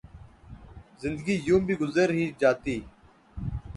زندگی 1.01 1.35
یوں 1.45 1.59
بھی 1.65 1.75
گزر 1.81 2.09
ہی 2.17 2.25
جاتی 2.39 2.75